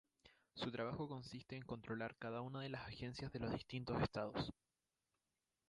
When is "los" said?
3.39-3.51